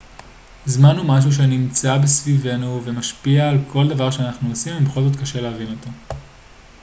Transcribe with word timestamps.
זמן 0.65 0.97
הוא 0.97 1.05
משהו 1.05 1.31
שנמצא 1.31 1.97
סביבנו 2.07 2.81
ומשפיע 2.85 3.49
על 3.49 3.57
כל 3.71 3.89
דבר 3.89 4.11
שאנחנו 4.11 4.49
עושים 4.49 4.77
ובכל 4.77 5.01
זאת 5.01 5.15
קשה 5.19 5.41
להבין 5.41 5.67
אותו 5.67 5.89